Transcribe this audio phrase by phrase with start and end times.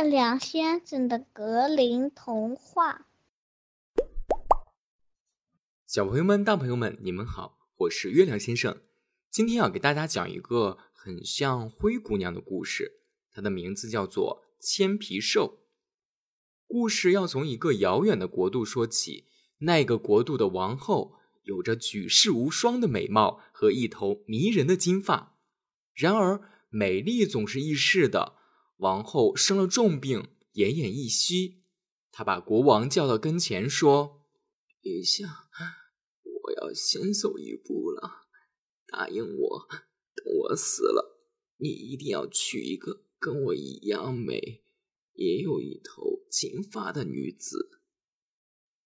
[0.00, 3.06] 月亮先生的格林童话。
[5.86, 8.80] 小朋友们、大朋友们，你们好，我是月亮先生。
[9.30, 15.58] 今天要给大家讲一个很像灰姑娘的故事，它的名字叫做《千皮兽》。
[16.66, 19.26] 故事要从一个遥远的国度说起，
[19.58, 25.36] 那个国度的王后有着举世无双的美貌和一头迷人的金发。
[25.92, 26.40] 然而，
[26.70, 28.39] 美丽总是易逝的。
[28.80, 30.20] 王后生了重病，
[30.54, 31.64] 奄奄一息。
[32.10, 34.22] 她把国王叫到跟前，说
[34.82, 35.50] ：“陛下，
[36.24, 38.26] 我要先走一步了。
[38.86, 39.66] 答应我，
[40.14, 41.20] 等我死了，
[41.58, 44.62] 你一定要娶一个跟我一样美、
[45.12, 47.82] 也有一头金发的女子。”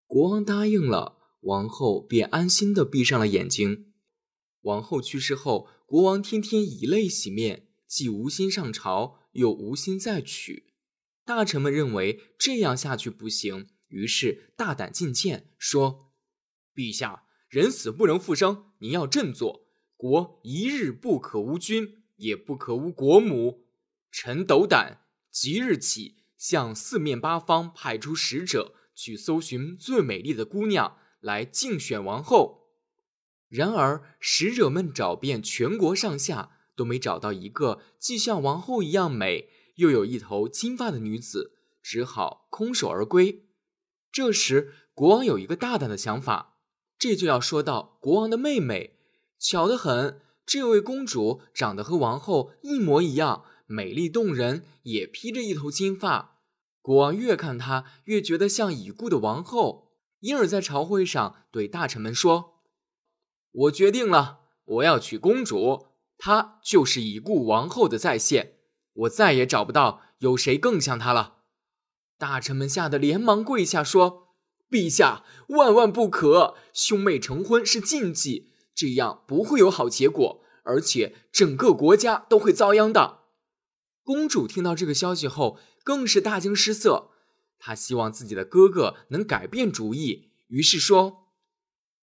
[0.08, 3.94] 国王答应了，王后便安心的闭上了眼睛。
[4.62, 7.70] 王后去世后，国王天天以泪洗面。
[7.94, 10.74] 既无心上朝，又无心再娶。
[11.24, 16.12] 大臣们认为这样下去不行，于是大胆进谏，说
[16.74, 19.68] ：“陛下，人死不能复生，您要振作。
[19.96, 23.68] 国一日不可无君，也不可无国母。
[24.12, 32.72] 臣斗胆，即日起向四面八方派出使者，去搜寻最美丽的姑娘，来竞选王后。”
[33.50, 36.53] 然而，使者们找遍全国上下。
[36.76, 43.46] 都没找到一个既像王后一样美，又有一头金发的女子，只好空手而归。
[44.12, 46.58] 这时，国王有一个大胆的想法，
[46.98, 49.00] 这就要说到国王的妹妹。
[49.40, 56.40] 巧得很，这位公主长得和王后一模一样，美丽动人，也披着一头金发。
[56.82, 62.62] 国王越看她，越觉得像已故的王后，因而，在朝会上对大臣们说
[63.52, 65.88] ：“我决定了，我要娶公主。”
[66.18, 68.58] 她就是已故王后的再现，
[68.94, 71.40] 我再也找不到有谁更像她了。
[72.18, 74.30] 大臣们吓得连忙跪下说
[74.72, 76.56] ：“陛下，万万不可！
[76.74, 83.24] 兄妹成婚是禁忌，这样不会有好结果，而且整个国家都会遭殃的。”
[84.06, 87.12] 公主听到这个消息后，更是大惊失色。
[87.60, 91.28] 她希望自己的哥哥能改变主意，于是说：“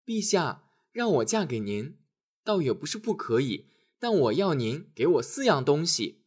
[0.05, 1.97] 陛下，让我嫁给您，
[2.43, 3.69] 倒也不是不可以。”
[4.03, 6.25] 但我要您给我四样东西，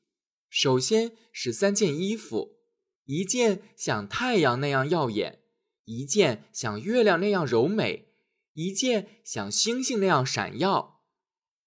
[0.48, 2.56] 首先是三件衣服，
[3.04, 5.42] 一件像太阳那样耀眼，
[5.84, 8.14] 一件像月亮那样柔美，
[8.54, 11.02] 一件像星星那样闪耀。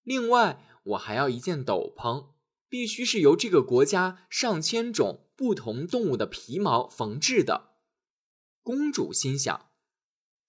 [0.02, 2.30] 另外，我还要一件斗篷，
[2.68, 7.76] 必须是由这个国家上千种不同动物的皮毛缝制的。
[8.64, 9.70] 公主心想，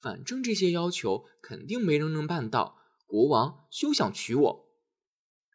[0.00, 4.70] 反正这些要求肯定没人能办到，国王休想娶我。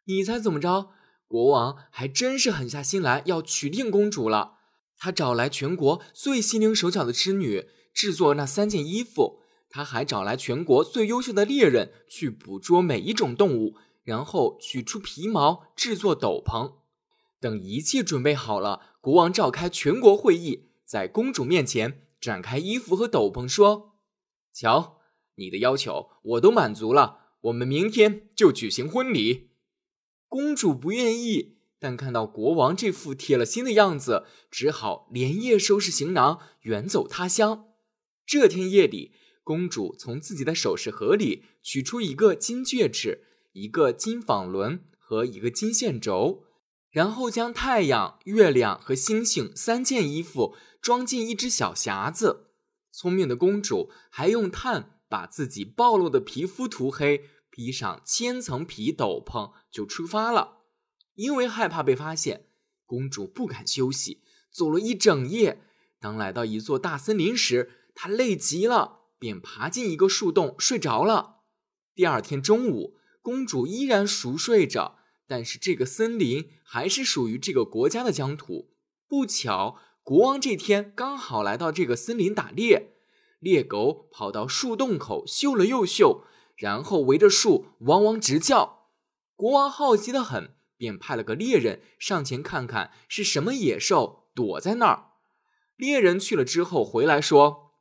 [0.06, 0.90] 你猜怎么着？
[1.28, 4.54] 国王还真是狠下心来要娶定公主了。
[4.96, 9.40] 他找来全国最心灵手巧的织女，制作那三件衣服。
[9.68, 13.74] 他还找来全国最优秀的猎人，去捕捉每一种动物，
[14.04, 16.76] 然后取出皮毛制作斗篷。
[17.40, 23.96] 等一切准备好了，国王召开全国会议，在公主面前展开衣服和斗篷，说
[24.54, 24.98] ：“瞧，
[25.34, 29.50] 你的要求我都满足了，我们明天就举行婚礼。”
[30.36, 37.68] 公主不愿意，但看到国王这副铁了心的样子，只好连夜收拾行囊，远走他乡。
[38.26, 43.24] 这天夜里，公主从自己的首饰盒里取出一个金戒指、
[43.54, 46.44] 一个金纺轮和一个金线轴，
[46.90, 52.50] 然后将太阳、月亮和星星三件衣服装进一只小匣子。
[52.92, 57.30] 聪明的公主还用炭把自己暴露的皮肤涂黑。
[57.56, 60.58] 披上千层皮斗篷就出发了，
[61.14, 62.48] 因为害怕被发现，
[62.84, 65.62] 公主不敢休息，走了一整夜。
[65.98, 71.36] 当来到一座大森林时，她累极了，便爬进一个树洞睡着了。
[71.94, 78.74] 第二天中午，公主依然熟睡着，但是这个森林还是属于这个国家的疆土。
[79.08, 82.92] 不巧，国王这天刚好来到这个森林打猎，
[83.38, 86.24] 猎狗跑到树洞口嗅了又嗅。
[86.56, 88.88] 然后围着树汪汪直叫，
[89.34, 95.10] 国王好奇的很，便派了个猎人上前看看是什么野兽躲在那儿。
[95.76, 97.74] 猎人去了之后回来说：“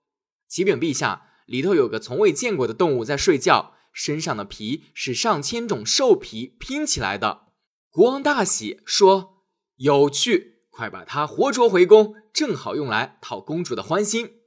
[0.50, 7.44] 启禀陛下，里头有个从未见过的动物在睡觉，身上的皮是上千种兽皮拼起来的。”
[7.90, 9.46] 国王大喜，说
[9.78, 14.42] ：“有趣，快把它活捉回宫，正好用来讨公主的欢心。”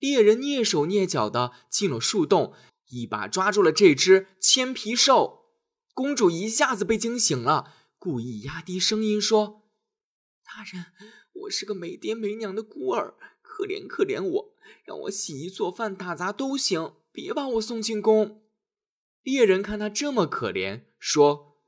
[0.00, 2.52] 猎人蹑手蹑脚的进了树洞。
[2.88, 5.46] 一把抓住了这只千皮兽，
[5.92, 9.68] 公主一下子被惊醒了，故意压低声音说
[10.42, 10.86] ：“大人，
[11.42, 14.54] 我是个没爹没娘的孤儿，可怜可怜我，
[14.84, 18.42] 让我洗衣做饭打杂都行，别把我送进宫。”
[19.22, 21.58] 猎人看他这么可怜，说：“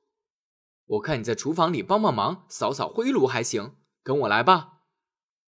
[0.86, 4.78] 我看你在厨房里帮帮忙，扫扫灰炉还行，跟我来吧。”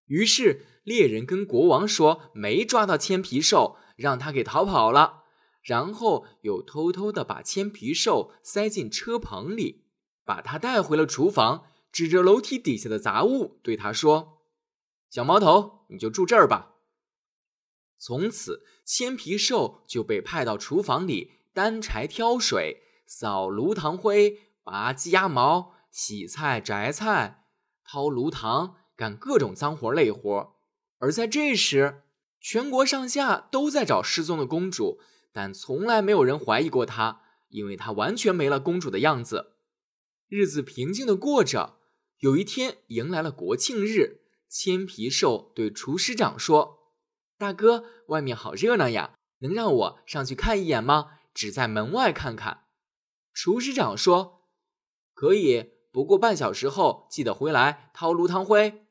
[0.05, 5.21] 于是猎人跟国王说：“没抓到千皮兽，让他给逃跑了。”
[5.63, 9.85] 然后又偷偷的把千皮兽塞进车棚里，
[10.23, 14.43] 把它带回了厨房，指着楼梯底下的杂物对他说
[15.09, 16.75] ：“小毛头，你就住这儿吧。”
[17.97, 21.39] 从此，千皮兽就被派到厨房里。
[21.55, 27.45] 担柴挑水、扫炉膛灰、拔鸡鸭毛、洗菜摘菜、
[27.85, 30.55] 掏炉膛，干各种脏活累活。
[30.97, 32.05] 而在这时，
[32.41, 34.99] 全国上下都在找失踪的公主，
[35.33, 39.57] 但从来没有人怀疑过她，因为她完全没了公主的样子。
[40.29, 41.79] 日子平静的过着。
[42.19, 46.93] 有一天，迎来了国庆日，千皮兽对厨师长说
[47.37, 52.65] ：“大哥，外面好热闹呀，能让我上去看一眼吗？”只在门外看看，
[53.33, 54.43] 厨师长说
[55.13, 58.85] ：“可以，不过半小时后记得回来掏炉膛灰。”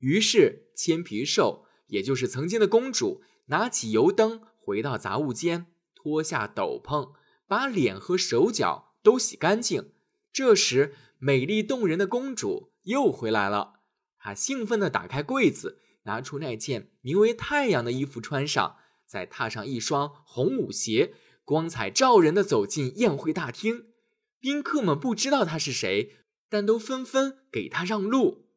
[0.00, 7.12] 于是千皮兽，也就是曾经的公主，拿起油灯，回到杂物间，脱下斗篷，
[7.46, 9.92] 把脸和手脚都洗干净。
[10.32, 13.74] 这时，美丽动人的公主又回来了。
[14.18, 18.74] 她兴奋地打开柜子，拿出那件名为“太阳”的衣服穿上，
[19.06, 21.14] 再踏上一双红舞鞋。
[21.44, 23.92] 光彩照人的走进宴会大厅，
[24.40, 26.16] 宾客们不知道他是谁，
[26.48, 28.48] 但都纷纷给他让路。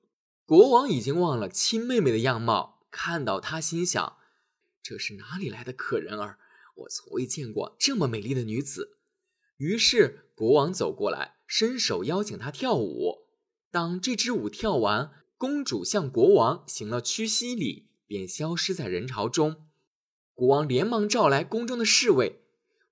[0.44, 4.18] 国王已经忘了亲妹妹的样貌，看到她，心想：
[4.82, 6.40] 这是哪里来的可人儿？
[6.76, 8.98] 我从未见过这么美丽的女子。
[9.58, 13.28] 于是国王走过来，伸手邀请她跳舞。
[13.70, 19.68] 当这支舞跳完，公主向国王行了屈膝礼，便消失在人潮中。
[20.34, 22.44] 国王连忙召来宫中的侍卫。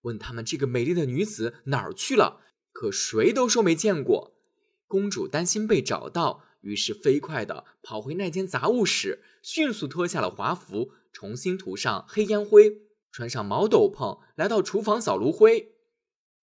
[0.02, 2.42] 问他们这个美丽的女子哪儿去了？
[2.72, 4.38] 可谁都说没见过。
[4.86, 15.76] 公主担心被找到，于是飞快地跑回那间杂物室，迅速脱下了华服，重新涂上黑烟灰，穿上毛斗篷，来到厨房扫炉灰。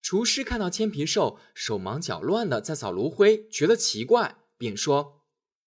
[0.00, 5.26] 厨师看到千皮兽手忙脚乱地在扫炉灰，觉得奇怪，便说：“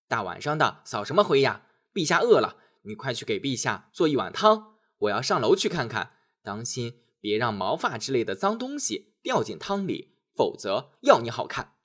[0.09, 1.67] 大晚上的扫什么灰呀？
[1.93, 4.77] 陛下饿了，你快去给陛下做一碗汤。
[5.01, 11.76] 我要上楼去看看，当心。”别让毛发之类的脏东西掉进汤里，否则要你好看。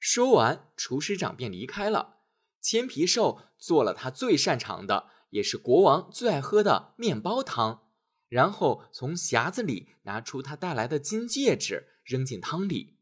[0.00, 2.16] 说完，厨师长便离开了。
[2.62, 7.82] 千皮兽做了他最擅长的，也是国王最爱喝的面包汤，
[8.28, 12.96] 然后从匣子里拿出他带来的金戒指，扔进汤里。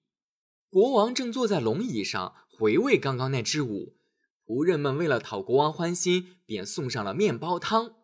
[0.69, 3.97] 国王正坐在龙椅上回味刚刚那支舞，
[4.45, 7.95] 仆人们为了讨国王欢心，便送上了面包汤。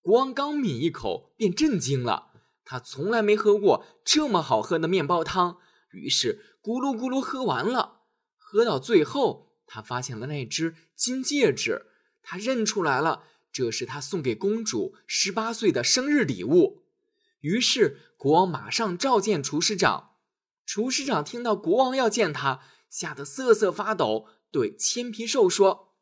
[0.00, 2.30] 国王刚抿一口，便震惊了。
[2.64, 5.58] 他从来没喝过这么好喝的面包汤，
[5.90, 7.97] 于是咕噜咕噜喝完了。
[8.50, 11.84] 喝到最后，他发现了那只金戒指，
[12.22, 16.86] 他认出来了，这是他送给公主十八岁的生日礼物。
[17.40, 20.12] 于是国王马上召见厨师长。
[20.64, 25.92] 厨师长听到国王要见他，吓得瑟瑟发抖，对千皮兽说：“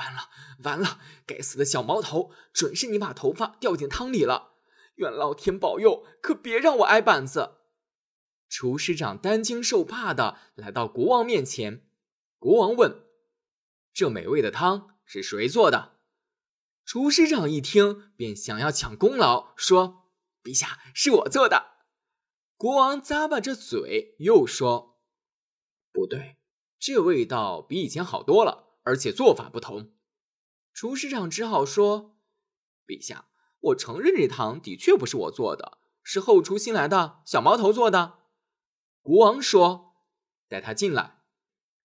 [0.00, 0.30] 完了，
[0.64, 1.00] 完了！
[1.26, 4.54] 该死的小毛头，准是你把头发掉进汤里了。”
[4.96, 7.56] 愿老天保佑，可别让我挨板子！
[8.48, 11.82] 厨师长担惊受怕的来到国王面前。
[12.40, 13.04] 国王问
[13.94, 16.00] ：“这美味的汤是谁做的？”
[16.84, 20.10] 厨师长一听，便想要抢功劳，说
[20.42, 21.84] ：“陛下，是我做的。”
[22.56, 25.00] 国王咂巴着嘴，又说
[25.92, 26.38] ：“不对，
[26.78, 29.92] 这味道比以前好多了，而且做法不同。”
[30.72, 32.16] 厨师长只好说
[32.88, 33.26] ：“陛下。”
[33.60, 38.20] 我承认这汤的确不是我做的，是后厨新来的小毛头做的。
[39.02, 39.96] 国王说
[40.48, 41.19] ：“带他进来。”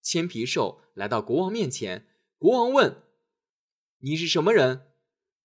[0.06, 2.08] 千皮兽来到国王面前，
[2.38, 3.02] 国王问
[4.02, 4.94] ：“你是什么人？”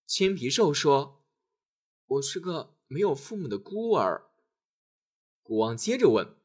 [0.07, 1.25] 千皮兽说
[2.05, 4.31] ：“我是个没有父母的孤儿。”
[5.43, 6.37] 国王接着问：“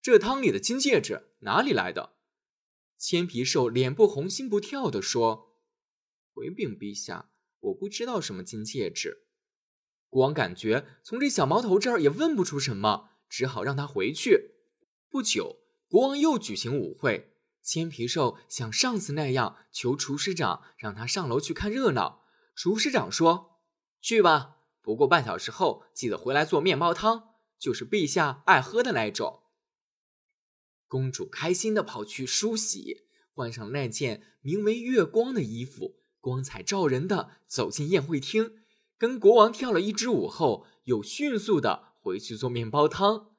[0.00, 2.14] 这汤里的金戒指哪里来的？”
[2.96, 5.58] 千皮兽脸不红心不跳的说
[6.32, 9.26] ：“回禀陛下。”我不知道什么金戒指，
[10.08, 14.52] 国王感觉从这小毛头这儿也问不出什么，只好让他回去。
[15.10, 15.58] 不久，
[15.90, 22.24] 国王又举行舞会，千皮兽像上次那样求厨师长让他上楼去看热闹。
[22.54, 23.60] 厨师长说
[24.00, 29.42] ：“去吧，不过半小时后记得回来做面包汤，就是陛下爱喝的那种。”
[30.88, 33.06] 公主开心的跑去梳洗。
[33.32, 38.56] 换上那件名为月光的衣服，光彩照人的走进宴会厅，
[38.98, 43.34] 跟国王跳了一支舞后，又迅速的回去做面包汤。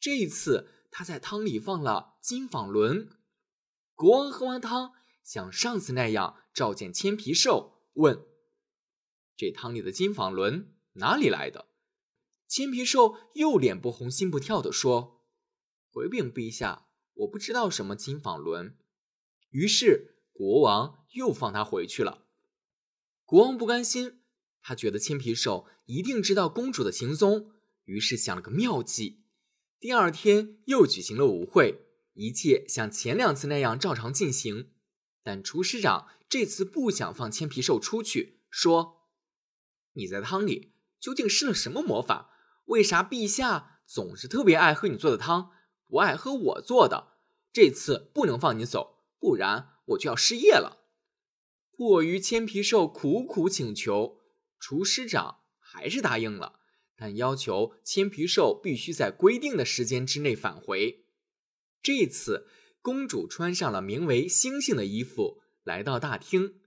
[0.00, 3.10] 这一次，她在汤里放了金纺轮。
[4.02, 8.26] 国王喝完汤，像上次那样召见千皮兽，问
[9.38, 11.68] ：“这汤里的金纺轮哪里来的？”
[12.50, 15.22] 千皮兽又脸不红心不跳地说
[15.94, 18.76] ：“回禀陛下，我不知道什么金纺轮。”
[19.50, 22.26] 于是国王又放他回去了。
[23.24, 24.18] 国王不甘心，
[24.60, 27.52] 他觉得千皮兽一定知道公主的行踪，
[27.84, 29.22] 于是想了个妙计。
[29.78, 34.72] 第二天又举行了舞会，一切像前两次那样照常进行。
[35.22, 39.08] 但厨师长这次不想放千皮兽出去，说
[39.94, 42.30] ：“你在汤里究竟施了什么魔法？”
[42.66, 45.50] 为啥陛下总是特别爱喝你做的汤，
[45.88, 47.18] 不爱喝我做的？
[47.52, 50.86] 这次不能放你走，不然我就要失业了。
[51.70, 54.20] 迫于千皮兽苦苦请求，
[54.58, 56.60] 厨师长还是答应了，
[56.96, 61.01] 但要求千皮兽必须在规定的时间之内返回。
[61.82, 62.46] 这次，
[62.80, 66.60] 公主穿上了名为星星的衣服，来到大厅，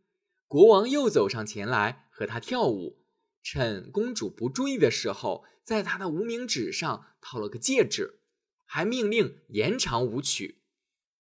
[0.46, 3.06] 国王又走上前来和她跳舞。
[3.42, 8.20] 趁公主不注意的时候，在她的无名指上套了个戒指，
[8.66, 10.64] 还命令延长舞曲。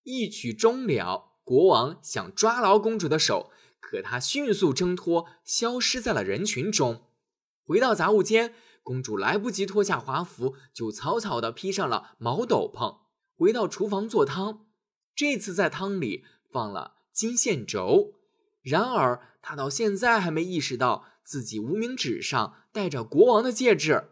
[0.04, 7.08] 一曲终了，国王想抓牢公主的手，可她迅速挣脱，消失在了人群中。
[7.66, 13.04] 回到杂物间，公主来不及脱下华服，就草草地披上了毛斗篷，
[13.36, 14.65] 回到厨房做汤。
[15.15, 18.15] 这次在汤里放了金线轴，
[18.62, 21.06] 然而他到现在还没意识到。
[21.25, 24.10] 自己无名指上戴着国王的戒指，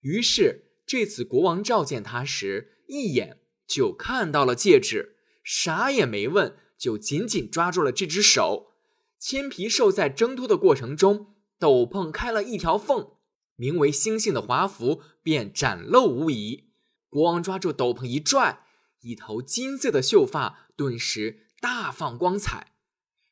[0.00, 8.72] 于是这次国王召见他时，一眼就看到了戒指，啥也没问，就紧紧抓住了这只手。
[9.18, 13.10] 千皮兽在挣脱的过程中，斗篷开了一条缝，
[13.56, 16.69] 名为星星的华服便展露无遗。
[17.10, 18.64] 国王抓住斗篷一拽，
[19.00, 22.72] 一头金色的秀发顿时大放光彩。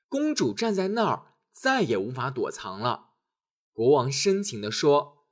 [0.09, 1.25] 公主站在那儿。
[1.61, 3.15] 再也无法躲藏了，
[3.73, 5.27] 国王深情地说：“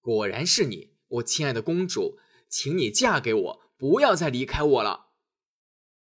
[0.00, 2.18] 果然是你，我亲爱的公主，
[2.48, 5.10] 请你嫁给我，不要再离开我了。”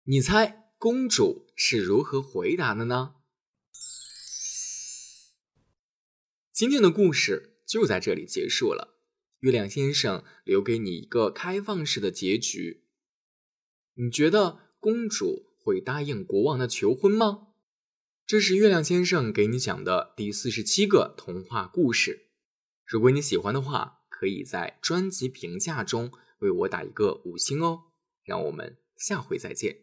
[0.04, 3.14] 你猜公主是如何回答的呢？
[6.52, 8.93] 今天的故事就在这里结束了。
[9.44, 12.84] 月亮先生留给你一个开放式的结局，
[13.92, 17.48] 你觉得公主会答应国王的求婚吗？
[18.26, 22.30] 这是月亮先生给你讲的第四十七个童话故事。
[22.86, 27.82] 如果你喜欢的话，可以在专辑评价中为我打一个五星哦。
[28.24, 29.80] 让我们下回再见。